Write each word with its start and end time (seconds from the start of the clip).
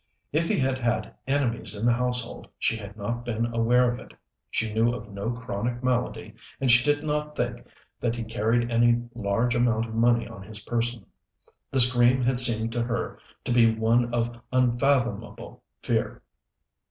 If 0.31 0.47
he 0.47 0.57
had 0.57 0.79
had 0.79 1.13
enemies 1.27 1.75
in 1.75 1.85
the 1.85 1.93
household 1.93 2.47
she 2.57 2.75
had 2.75 2.97
not 2.97 3.23
been 3.23 3.45
aware 3.53 3.87
of 3.87 3.99
it, 3.99 4.15
she 4.49 4.73
knew 4.73 4.91
of 4.93 5.11
no 5.11 5.29
chronic 5.29 5.83
malady, 5.83 6.33
and 6.59 6.71
she 6.71 6.83
did 6.83 7.03
not 7.03 7.35
think 7.35 7.67
that 7.99 8.15
he 8.15 8.23
carried 8.23 8.71
any 8.71 9.03
large 9.13 9.53
amount 9.53 9.85
of 9.85 9.93
money 9.93 10.27
on 10.27 10.41
his 10.41 10.61
person. 10.63 11.05
The 11.69 11.77
scream 11.77 12.23
had 12.23 12.39
seemed 12.39 12.71
to 12.71 12.81
her 12.81 13.19
to 13.43 13.51
be 13.51 13.75
one 13.75 14.11
of 14.11 14.41
unfathomable 14.51 15.61
fear. 15.83 16.23